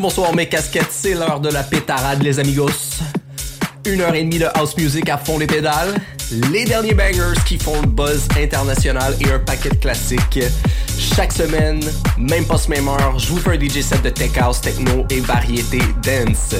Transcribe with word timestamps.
Bonsoir 0.00 0.34
mes 0.34 0.48
casquettes, 0.48 0.92
c'est 0.92 1.12
l'heure 1.12 1.40
de 1.40 1.50
la 1.50 1.62
pétarade 1.62 2.22
les 2.22 2.38
amigos. 2.38 2.70
Une 3.84 4.00
heure 4.00 4.14
et 4.14 4.22
demie 4.22 4.38
de 4.38 4.46
house 4.54 4.74
music 4.78 5.06
à 5.10 5.18
fond 5.18 5.36
les 5.36 5.46
pédales, 5.46 5.94
les 6.50 6.64
derniers 6.64 6.94
bangers 6.94 7.38
qui 7.44 7.58
font 7.58 7.78
le 7.82 7.86
buzz 7.86 8.26
international 8.34 9.14
et 9.20 9.30
un 9.30 9.38
paquet 9.40 9.68
de. 9.68 9.76
Chaque 10.98 11.32
semaine, 11.32 11.82
même 12.16 12.46
pas 12.46 12.56
ce 12.56 12.70
même 12.70 12.88
heure, 12.88 13.18
je 13.18 13.28
vous 13.28 13.38
fais 13.40 13.50
un 13.50 13.60
DJ 13.60 13.82
set 13.82 14.00
de 14.00 14.08
tech 14.08 14.38
house, 14.38 14.62
techno 14.62 15.04
et 15.10 15.20
variété 15.20 15.80
dance. 16.02 16.54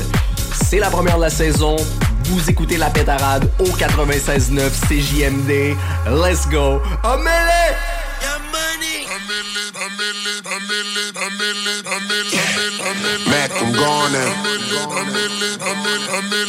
C'est 0.53 0.79
la 0.79 0.91
première 0.91 1.17
de 1.17 1.23
la 1.23 1.31
saison, 1.31 1.77
vous 2.25 2.51
écoutez 2.51 2.77
la 2.77 2.91
pétarade 2.91 3.51
au 3.59 3.69
96.9 3.69 4.69
CJMD. 4.87 5.77
Let's 6.11 6.47
go! 6.47 6.79
Amélie! 7.03 8.90
In. 13.81 14.15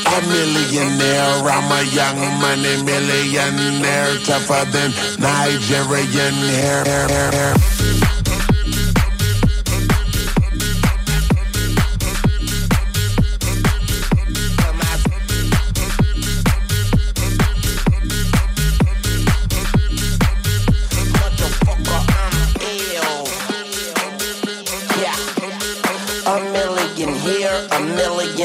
A 0.06 0.22
millionaire, 0.28 1.48
I'm 1.48 1.72
a 1.72 1.84
young 1.94 2.20
money 2.42 2.84
millionaire, 2.84 4.18
tougher 4.26 4.66
than 4.72 4.92
Nigerian 5.18 6.34
hair. 6.34 6.84
hair, 6.84 7.08
hair, 7.08 7.32
hair. 7.32 8.11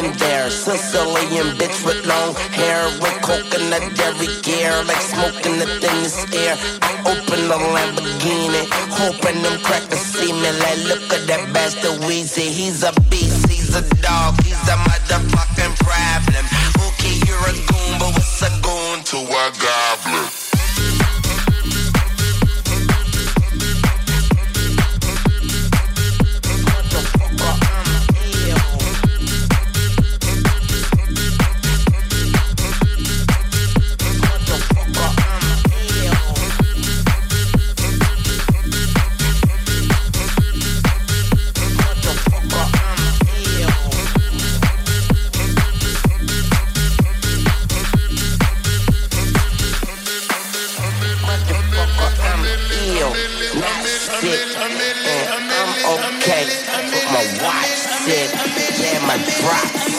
There. 0.05 0.51
Sicilian 0.51 1.57
bitch 1.57 1.85
with 1.85 2.05
long 2.07 2.35
hair, 2.53 2.85
with 3.01 3.17
coconut 3.23 3.95
dairy 3.97 4.29
gear, 4.43 4.85
like 4.85 5.01
smoking 5.01 5.59
the 5.59 5.67
thinnest 5.81 6.35
air. 6.35 6.57
I 6.83 6.93
open 7.13 7.49
the 7.49 7.57
Lamborghini, 7.57 8.69
hoping 8.93 9.43
them 9.43 9.59
crackers 9.63 10.01
see 10.01 10.33
me. 10.33 10.51
Like, 10.61 10.85
look 10.85 11.13
at 11.13 11.27
that 11.29 11.53
bastard 11.53 12.01
Weezy, 12.03 12.51
he's 12.51 12.83
a 12.83 12.93
beast, 13.09 13.49
he's 13.49 13.75
a 13.75 13.83
dog, 14.03 14.37
he's 14.43 14.69
a 14.69 14.77
motherfucking 14.85 15.75
problem. 15.81 16.45
Okay, 16.89 17.17
you're 17.27 17.49
a 17.49 17.55
goon, 17.55 17.99
but 17.99 18.13
what's 18.13 18.43
a 18.43 18.51
goon 18.61 19.03
to 19.05 19.19
a 19.19 19.45
goblin? 19.63 20.46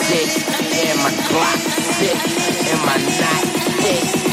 Sick, 0.08 0.46
and 0.88 0.98
my 1.00 1.10
Glock 1.28 1.58
sick, 1.98 2.16
and 2.72 2.80
my 2.86 2.96
knot 3.20 3.44
sick. 3.82 4.27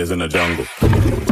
Is 0.00 0.10
in 0.10 0.18
the 0.20 0.28
jungle. 0.28 1.29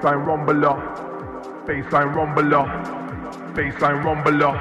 Baseline 0.00 0.24
rumbler, 0.26 0.76
baseline 1.66 2.14
rumbler, 2.14 2.64
baseline 3.54 4.02
rumbler, 4.02 4.54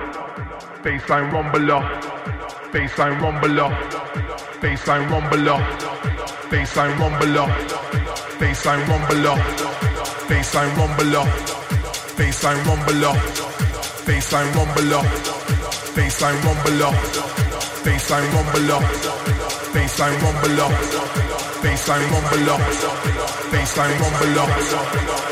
baseline 0.84 1.31
rumbler, 1.31 1.81
baseline 2.74 3.19
rumbler, 3.22 3.69
baseline 4.62 5.08
rumbler, 5.10 5.60
baseline 6.51 6.93
rumbler, 7.00 7.48
baseline 8.39 8.84
rumbler, 8.89 9.36
baseline 10.27 10.75
rumbler, 10.77 11.25
baseline 12.17 12.63
rumbler, 12.65 13.13
baseline 14.05 14.51
rumbler, 14.55 15.01
baseline 15.96 16.41
rumbler, 16.43 16.91
baseline 17.86 18.27
rumbler, 18.34 18.81
baseline 19.74 20.17
rumbler, 20.22 20.69
baseline 21.63 22.05
rumbler, 22.12 22.58
baseline 23.51 23.96
rumbler, 24.00 25.18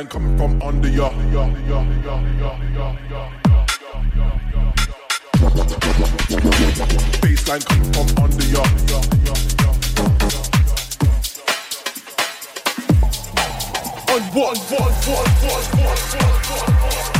Baseline 0.00 0.08
coming 0.08 0.38
from 0.38 0.62
under 0.62 0.88
your. 0.88 1.10
Baseline 7.20 7.64
coming 7.66 7.92
from 7.92 8.24
under 8.24 8.44
your. 8.46 8.66
On 14.08 14.22
one, 14.34 14.56
one, 14.56 14.92
one, 14.92 15.28
one, 15.44 15.64
one, 15.76 15.96
one, 16.16 17.14
one. 17.14 17.19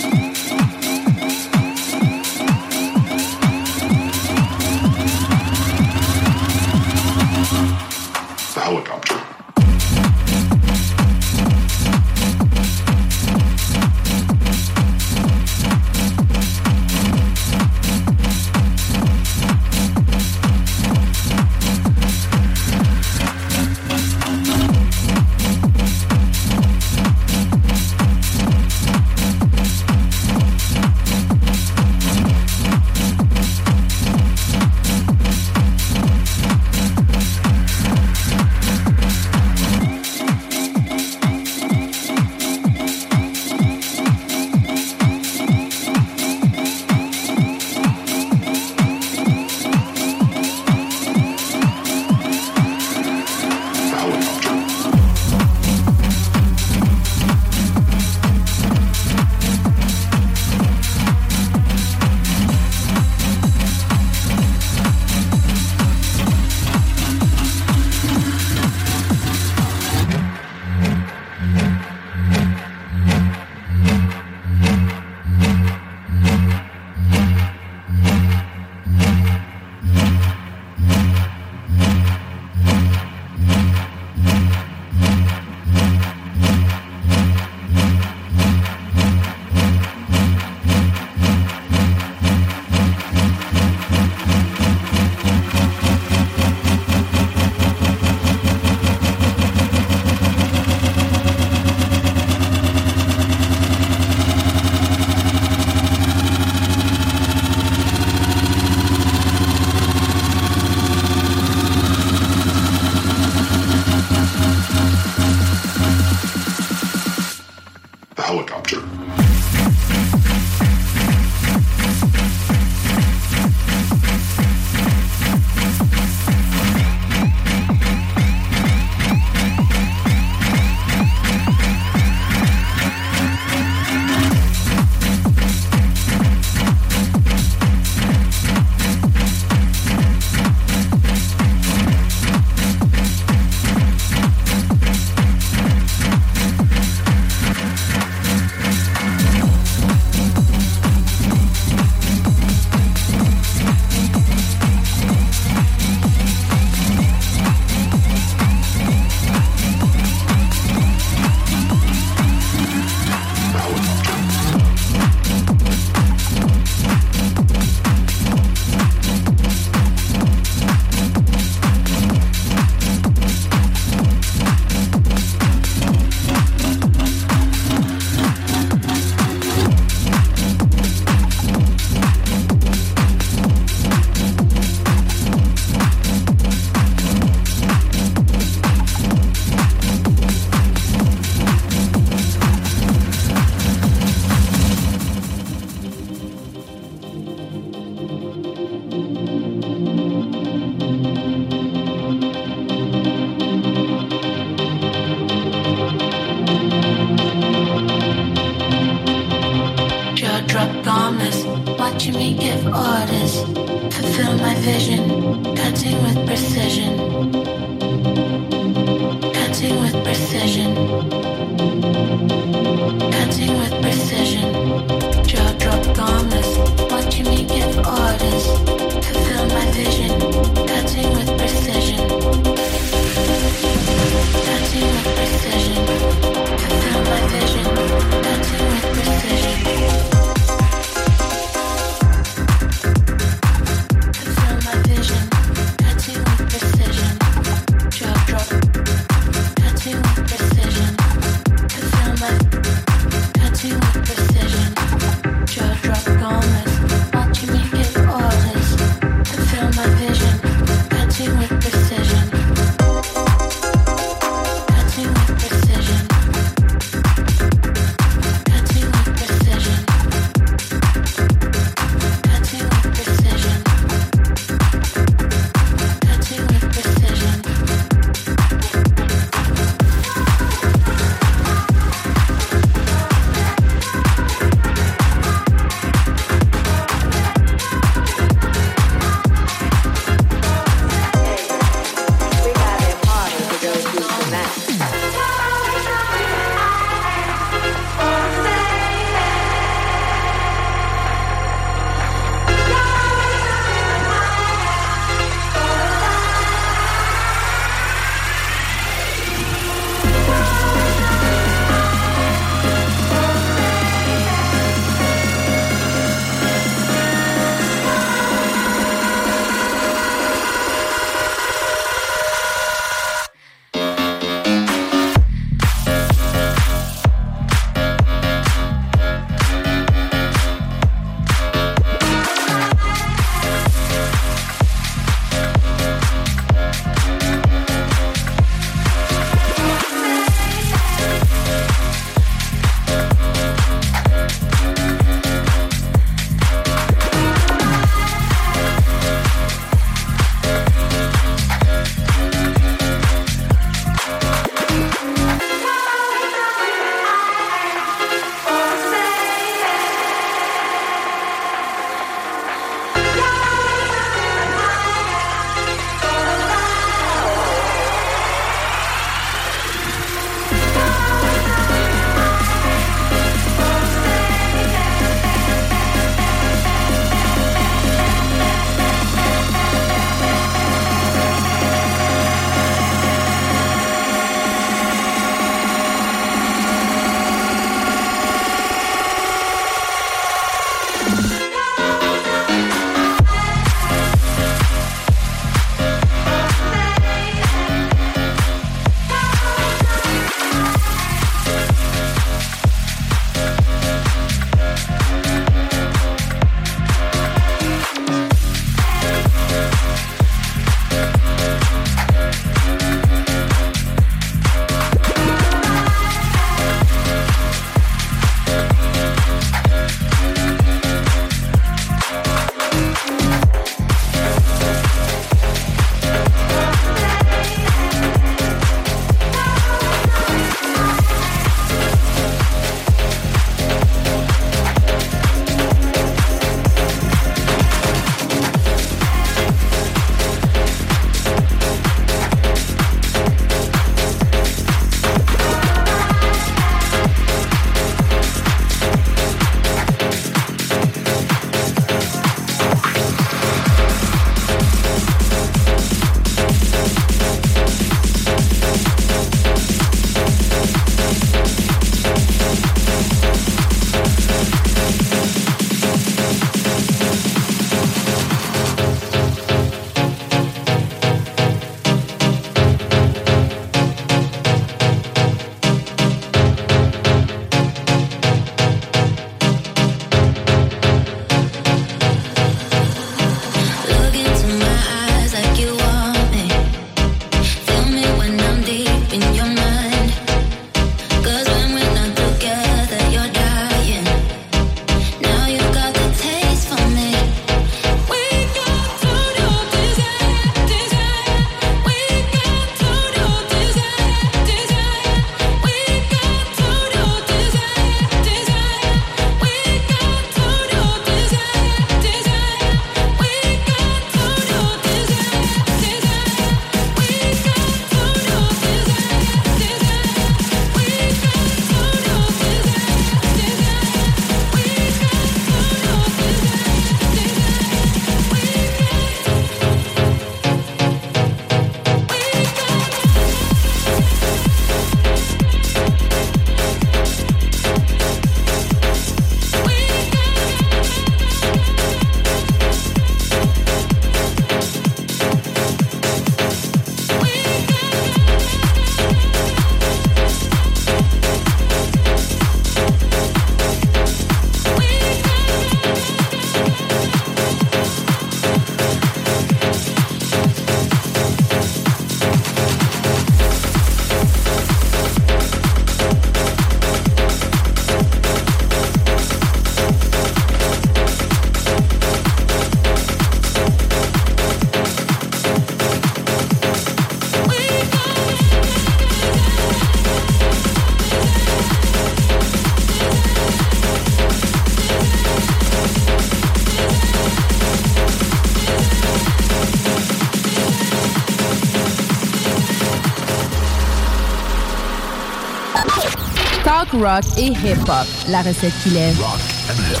Rock 596.98 597.24
et 597.38 597.48
hip-hop. 597.48 598.06
La 598.28 598.42
recette 598.42 598.72
qu'il 598.82 598.96
est. 598.96 599.12
Rock 599.12 599.40
and 599.70 599.80
hip. 599.90 600.00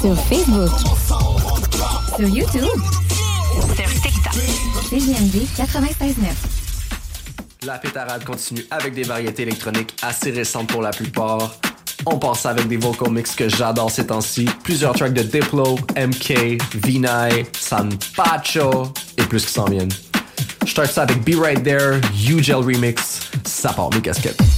Sur 0.00 0.16
Facebook. 0.24 0.70
Sur 2.16 2.28
YouTube. 2.28 2.80
Sur 3.76 3.88
TikTok. 4.02 4.34
CGMD 4.88 5.46
96.9. 5.56 6.14
La 7.64 7.78
pétarade 7.78 8.24
continue 8.24 8.64
avec 8.70 8.94
des 8.94 9.02
variétés 9.02 9.42
électroniques 9.42 9.94
assez 10.02 10.30
récentes 10.30 10.68
pour 10.68 10.82
la 10.82 10.90
plupart. 10.90 11.56
On 12.06 12.18
passe 12.18 12.46
avec 12.46 12.68
des 12.68 12.76
vocal 12.76 13.10
mix 13.10 13.34
que 13.34 13.48
j'adore 13.48 13.90
ces 13.90 14.06
temps-ci. 14.06 14.48
Plusieurs 14.62 14.94
tracks 14.94 15.12
de 15.12 15.22
Diplo, 15.22 15.76
MK, 15.96 16.58
Vinay, 16.74 17.46
San 17.58 17.90
Pacho 18.16 18.92
et 19.16 19.22
plus 19.24 19.44
qui 19.44 19.52
s'en 19.52 19.64
viennent. 19.64 19.92
Je 20.64 20.70
start 20.70 20.90
ça 20.90 21.02
avec 21.02 21.24
Be 21.24 21.34
Right 21.34 21.62
There, 21.62 22.00
U-Gel 22.28 22.56
Remix. 22.56 23.27
Ça 23.58 23.72
part 23.72 23.90
mes 23.92 24.00
casquettes. 24.00 24.57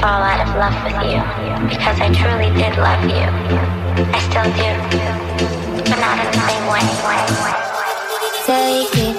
Fall 0.00 0.22
out 0.22 0.40
of 0.40 0.48
love 0.56 0.72
with 0.82 0.96
you. 1.12 1.20
Because 1.68 2.00
I 2.00 2.08
truly 2.08 2.48
did 2.56 2.74
love 2.80 3.04
you. 3.04 3.28
I 4.08 4.18
still 4.24 4.48
do. 4.56 4.72
But 5.84 5.98
not 6.00 6.16
in 6.18 6.24
the 6.32 6.40
same 6.48 6.66
way. 6.72 6.84
Take 8.46 8.96
it. 8.96 9.16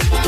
Am 0.00 0.24
I 0.24 0.27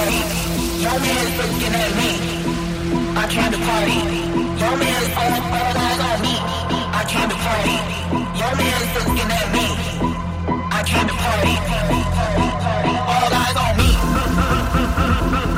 party. 0.00 0.20
Your 0.80 0.96
man 1.04 1.26
is 1.28 1.34
looking 1.40 1.74
at 1.84 1.90
me. 2.00 2.10
I 3.16 3.24
came 3.28 3.50
to 3.52 3.60
party. 3.68 3.98
Your 4.62 4.74
man 4.80 5.00
is 5.04 5.12
all, 5.22 5.40
all 5.56 5.74
eyes 5.84 6.00
on 6.08 6.18
me. 6.24 6.34
I 7.00 7.02
came 7.12 7.28
to 7.28 7.38
party. 7.46 7.76
Your 8.40 8.52
man 8.60 8.78
is 8.84 8.90
looking 8.96 9.30
at 9.40 9.46
me. 9.56 9.66
I 10.72 10.80
came 10.90 11.06
to 11.10 11.16
party. 11.24 11.54
All 13.14 13.32
eyes 13.42 13.56
on 13.64 13.72
me. 13.80 15.49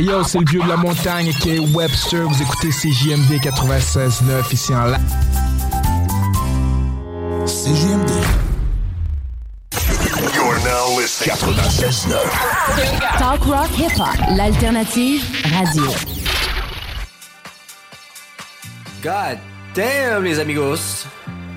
Hey 0.00 0.06
yo, 0.06 0.24
c'est 0.24 0.38
le 0.38 0.46
vieux 0.46 0.62
de 0.62 0.66
la 0.66 0.78
montagne 0.78 1.30
qui 1.42 1.50
est 1.50 1.58
Webster. 1.58 2.26
Vous 2.26 2.40
écoutez 2.40 2.70
CJMD 2.70 3.32
96.9 3.34 4.50
ici 4.50 4.74
en 4.74 4.86
la. 4.86 4.98
CJMD. 7.44 8.10
You're 10.34 10.58
now 10.64 10.98
listening. 10.98 11.36
96.9. 11.36 12.16
Talk 13.18 13.44
rock 13.44 13.68
hip 13.76 13.92
hop, 13.98 14.16
l'alternative 14.34 15.22
radio. 15.52 15.84
God 19.02 19.38
damn, 19.74 20.24
les 20.24 20.38
amigos! 20.38 21.04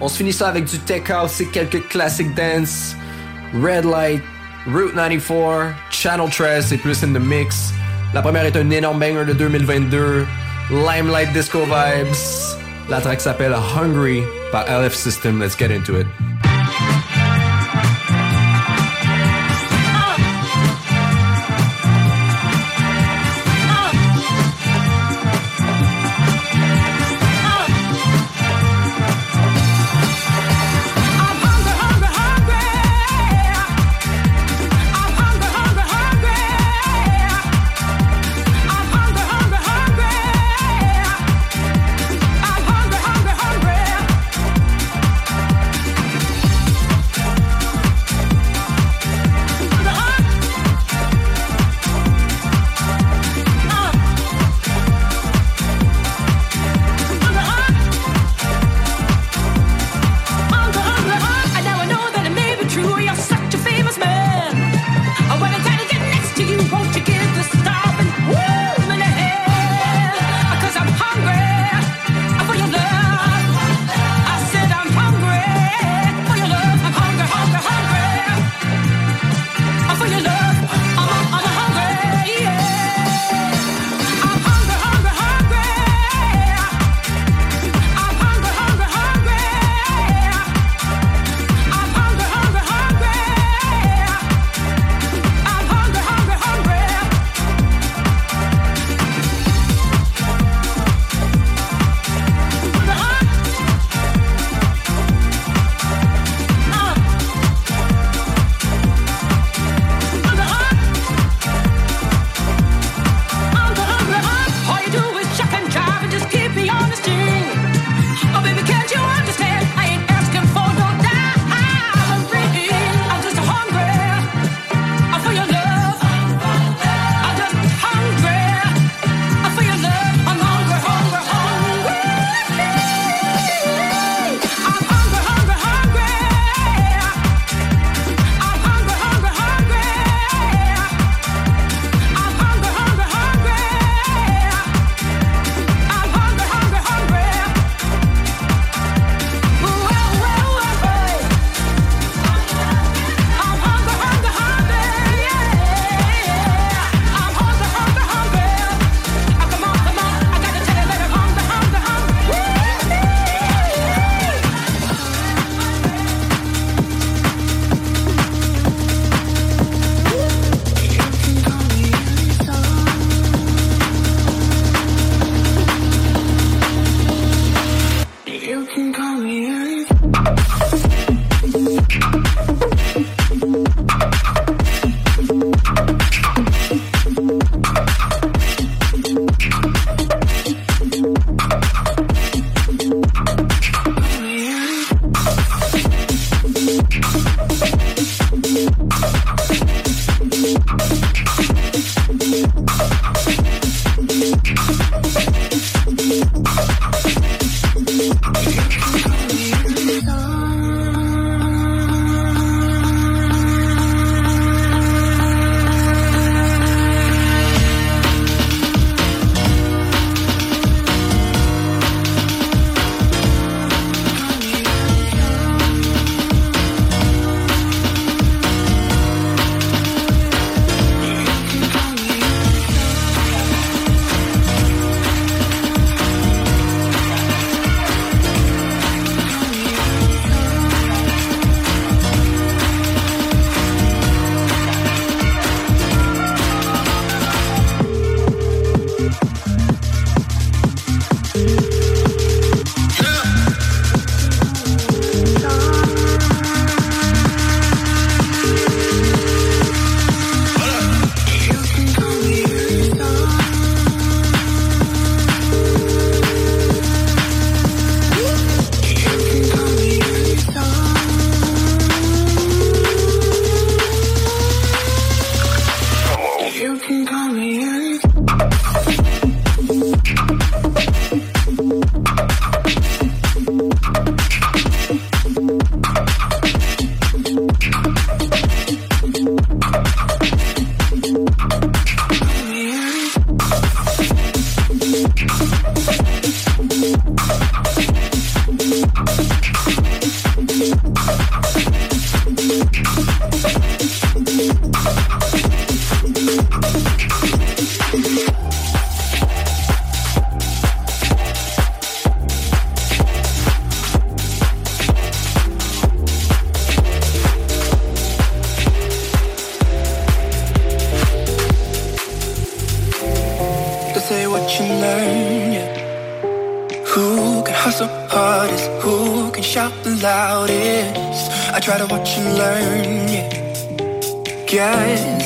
On 0.02 0.10
se 0.10 0.18
finit 0.18 0.34
ça 0.34 0.50
avec 0.50 0.66
du 0.66 0.80
tech 0.80 1.10
house 1.10 1.40
et 1.40 1.48
quelques 1.48 1.88
classiques 1.88 2.36
dance. 2.36 2.94
Red 3.54 3.86
Light, 3.86 4.22
Route 4.68 4.96
94, 4.96 5.74
Channel 5.92 6.30
13 6.30 6.74
et 6.74 6.78
plus 6.78 7.02
in 7.06 7.14
the 7.14 7.22
mix. 7.22 7.63
La 8.14 8.22
première 8.22 8.46
est 8.46 8.56
un 8.56 8.70
énorme 8.70 9.00
banger 9.00 9.26
de 9.26 9.34
2022. 9.34 10.28
Limelight 10.70 11.34
Disco 11.34 11.62
Vibes. 11.66 12.16
La 12.88 13.02
track 13.02 13.20
s'appelle 13.20 13.54
Hungry 13.54 14.22
par 14.52 14.66
LF 14.66 14.94
System. 14.94 15.42
Let's 15.42 15.58
get 15.58 15.72
into 15.72 16.00
it. 16.00 16.06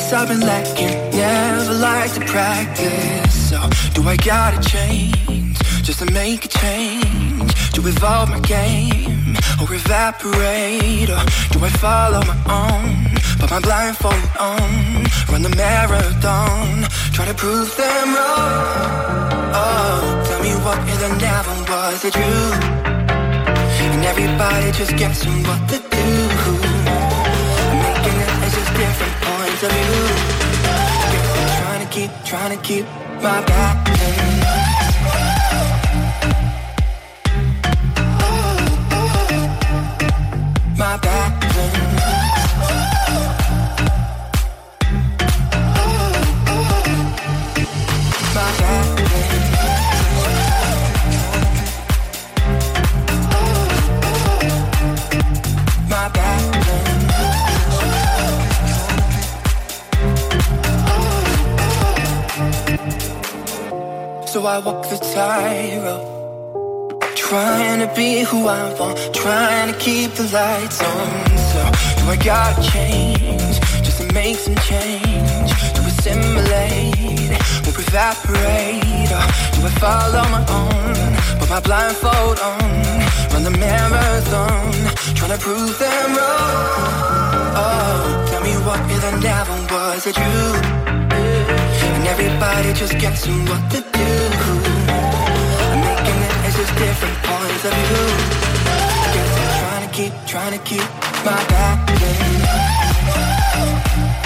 Guess 0.08 0.22
I've 0.22 0.30
been 0.30 0.39
lacking, 0.39 1.20
never 1.20 1.74
like 1.74 2.14
to 2.14 2.22
practice. 2.22 3.49
So, 3.49 3.60
do 3.93 4.08
I 4.08 4.16
gotta 4.16 4.58
change 4.64 5.60
just 5.84 5.99
to 5.99 6.10
make 6.14 6.45
a 6.45 6.47
change? 6.47 7.51
To 7.74 7.82
evolve 7.86 8.30
my 8.30 8.39
game 8.39 9.36
or 9.60 9.68
evaporate? 9.68 11.10
Or 11.10 11.24
do 11.51 11.60
I 11.60 11.70
follow 11.84 12.22
my 12.24 12.39
own? 12.47 13.20
Put 13.38 13.51
my 13.51 13.60
blindfold 13.60 14.32
on, 14.39 15.03
run 15.28 15.41
the 15.41 15.53
marathon, 15.58 16.88
try 17.12 17.26
to 17.26 17.34
prove 17.34 17.76
them 17.76 18.16
wrong. 18.16 19.51
Oh, 19.60 20.24
tell 20.26 20.41
me 20.41 20.53
what 20.64 20.80
and 20.88 21.20
never 21.20 21.51
was 21.70 22.05
it 22.05 22.14
true? 22.14 22.88
And 23.91 24.05
everybody 24.05 24.72
just 24.72 24.95
guessing 24.95 25.43
what 25.43 25.68
to 25.68 25.76
Trying 31.57 31.86
to 31.86 31.93
keep, 31.93 32.11
trying 32.26 32.57
to 32.57 32.63
keep 32.63 32.86
my 33.22 33.43
balance. 33.45 34.66
I 64.58 64.60
walk 64.60 64.89
the 64.89 64.97
tightrope 64.97 67.05
Trying 67.16 67.80
to 67.86 67.93
be 67.93 68.22
who 68.22 68.47
I 68.47 68.74
want, 68.80 68.97
trying 69.14 69.72
to 69.72 69.78
keep 69.78 70.14
the 70.14 70.24
lights 70.34 70.82
on. 70.82 71.28
So, 71.51 71.62
do 71.97 72.03
I 72.10 72.16
gotta 72.16 72.64
change 72.74 73.60
just 73.86 74.01
to 74.01 74.08
make 74.16 74.38
some 74.38 74.55
change? 74.66 75.51
To 75.76 75.82
assimilate 75.91 77.30
or 77.68 77.74
evaporate? 77.86 79.12
Or 79.18 79.26
do 79.53 79.60
I 79.70 79.72
follow 79.78 80.26
my 80.34 80.41
own? 80.49 80.95
Put 81.38 81.49
my 81.51 81.60
blindfold 81.60 82.39
on, 82.39 82.60
run 83.34 83.43
the 83.43 83.51
marathon, 83.62 84.74
trying 85.14 85.34
to 85.38 85.39
prove 85.39 85.78
them 85.78 86.18
wrong. 86.18 87.53
Oh, 87.62 88.26
tell 88.32 88.41
me 88.41 88.53
what 88.66 88.82
is 88.89 89.03
and 89.03 89.22
never 89.22 89.53
was 89.72 90.08
it? 90.08 90.18
And 90.18 92.08
everybody 92.08 92.74
just 92.74 92.97
guessing 92.97 93.45
what 93.45 93.70
to 93.70 93.82
do 93.82 94.26
different 96.78 97.17
points 97.23 97.65
of 97.65 97.73
view. 97.73 98.07
I 99.01 99.09
guess 99.13 99.32
I'm 99.38 99.51
trying 99.61 99.84
to 99.88 99.91
keep, 99.97 100.13
trying 100.28 100.53
to 100.57 100.63
keep 100.63 100.88
my 101.25 101.41
balance. 101.49 101.88
My 103.57 104.16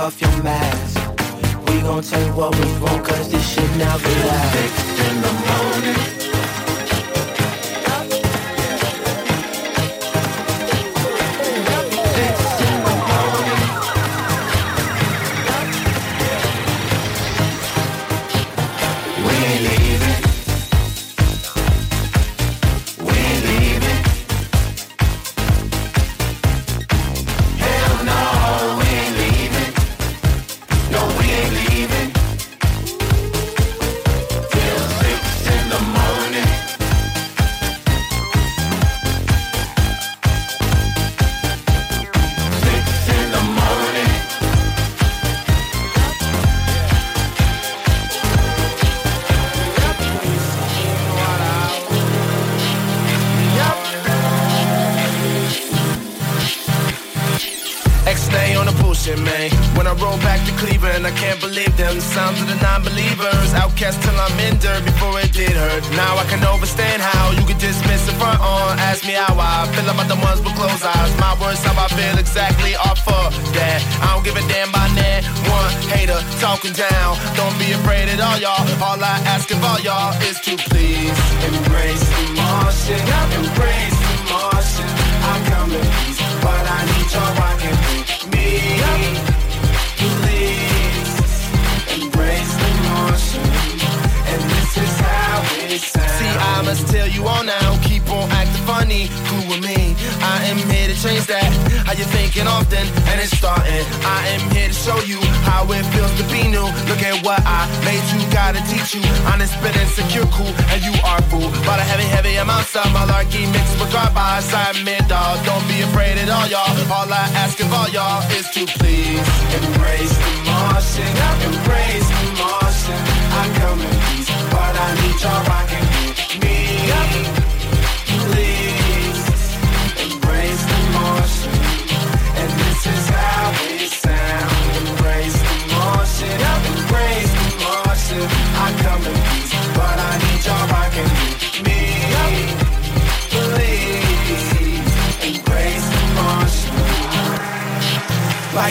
off 0.00 0.18
your 0.20 0.42
mask. 0.42 0.98
We 1.68 1.82
gon' 1.82 2.02
take 2.02 2.34
what 2.34 2.54
we 2.56 2.64
want, 2.80 3.04
cause 3.04 3.30
this 3.30 3.46
shit 3.52 3.70
now 3.76 3.98
relax. 3.98 4.56
Six 4.56 5.08
in 5.08 5.20
the 5.20 5.32
morning. 5.32 6.19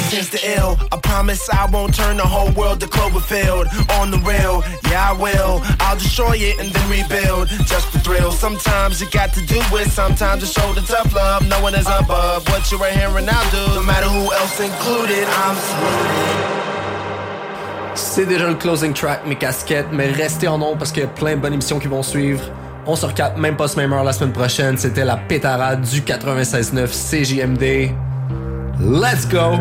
since 0.09 0.43
ill. 0.43 0.77
I 0.91 0.97
promise 0.97 1.49
I 1.49 1.65
won't 1.71 1.93
turn 1.93 2.17
the 2.17 2.25
whole 2.25 2.51
world 2.53 2.79
to 2.81 2.87
Cloverfield. 2.87 3.67
On 3.99 4.11
the 4.11 4.17
rail, 4.19 4.63
yeah 4.89 5.11
I 5.11 5.13
will. 5.13 5.61
I'll 5.79 5.97
destroy 5.97 6.35
it 6.37 6.59
and 6.59 6.69
then 6.71 6.85
rebuild 6.89 7.49
just 7.71 7.87
for 7.91 7.99
thrill. 7.99 8.31
Sometimes 8.31 9.01
you 9.01 9.07
got 9.09 9.33
to 9.33 9.45
do 9.45 9.59
it. 9.77 9.89
Sometimes 9.89 10.43
it's 10.43 10.53
shoulder 10.53 10.81
tough 10.81 11.13
love. 11.13 11.47
No 11.47 11.61
one 11.61 11.75
is 11.75 11.87
above 11.87 12.47
what 12.49 12.71
you 12.71 12.77
are 12.83 12.91
hearing. 12.91 13.27
I'll 13.29 13.51
do. 13.51 13.63
No 13.75 13.83
matter 13.83 14.07
who 14.07 14.31
else 14.33 14.59
included, 14.59 15.25
I'm 15.27 15.55
screwed. 15.55 16.59
C'est 17.95 18.25
déjà 18.25 18.47
le 18.47 18.55
closing 18.55 18.93
track, 18.93 19.25
mes 19.25 19.35
casquettes, 19.35 19.91
mais 19.91 20.09
restez 20.11 20.47
en 20.47 20.57
nombre 20.57 20.77
parce 20.77 20.91
qu'il 20.91 21.03
y 21.03 21.05
a 21.05 21.09
plein 21.09 21.35
de 21.35 21.41
bonnes 21.41 21.53
émissions 21.53 21.79
qui 21.79 21.87
vont 21.87 22.03
suivre. 22.03 22.41
On 22.85 22.95
se 22.95 23.05
recap 23.05 23.37
même 23.37 23.57
pas 23.57 23.67
ce 23.67 23.75
même 23.75 23.91
heure 23.91 24.05
la 24.05 24.13
semaine 24.13 24.31
prochaine. 24.31 24.77
C'était 24.77 25.03
la 25.03 25.17
pétarade 25.17 25.81
du 25.81 26.01
96.9 26.01 26.87
CJMD. 26.87 27.91
Let's 28.79 29.27
go! 29.27 29.59